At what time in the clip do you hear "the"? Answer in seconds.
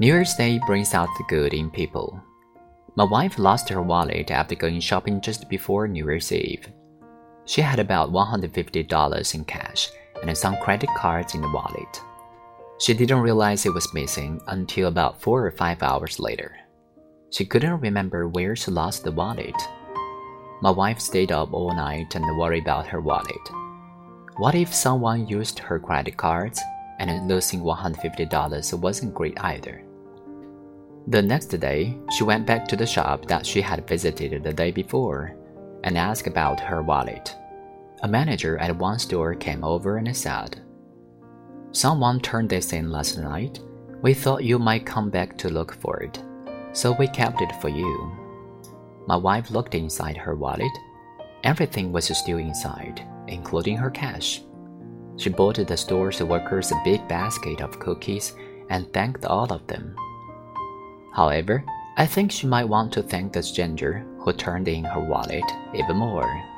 1.16-1.24, 11.42-11.48, 19.04-19.12, 31.08-31.20, 32.76-32.86, 34.42-34.52, 55.56-55.76, 63.32-63.42